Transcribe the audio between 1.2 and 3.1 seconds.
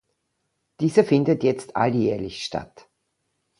jetzt alljährlich statt.